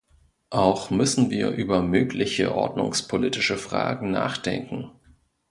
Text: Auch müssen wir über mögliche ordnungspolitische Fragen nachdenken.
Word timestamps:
Auch 0.49 0.89
müssen 0.89 1.29
wir 1.29 1.49
über 1.51 1.83
mögliche 1.83 2.55
ordnungspolitische 2.55 3.55
Fragen 3.55 4.09
nachdenken. 4.09 4.89